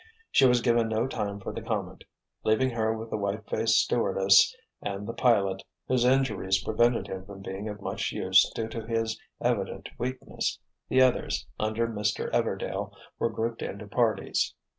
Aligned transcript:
She 0.31 0.47
was 0.47 0.63
given 0.63 0.87
no 0.89 1.05
time 1.05 1.39
for 1.39 1.53
the 1.53 1.61
comment. 1.61 2.05
Leaving 2.43 2.71
her 2.71 2.97
with 2.97 3.11
the 3.11 3.17
white 3.17 3.47
faced 3.47 3.77
stewardess 3.77 4.51
and 4.81 5.05
the 5.07 5.13
pilot, 5.13 5.61
whose 5.87 6.05
injuries 6.05 6.63
prevented 6.63 7.05
him 7.07 7.23
from 7.23 7.43
being 7.43 7.69
of 7.69 7.83
much 7.83 8.11
use 8.11 8.49
due 8.55 8.67
to 8.69 8.87
his 8.87 9.21
evident 9.41 9.89
weakness, 9.99 10.57
the 10.89 11.01
others, 11.03 11.45
under 11.59 11.87
Mr. 11.87 12.31
Everdail, 12.31 12.95
were 13.19 13.29
grouped 13.29 13.61
into 13.61 13.85
parties. 13.85 14.55